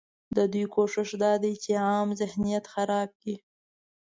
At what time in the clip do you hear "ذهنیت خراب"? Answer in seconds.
2.21-3.09